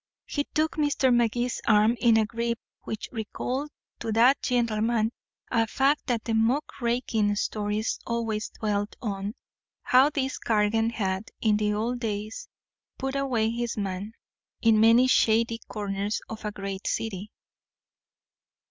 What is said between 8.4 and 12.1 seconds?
dwelt on how this Cargan had, in the old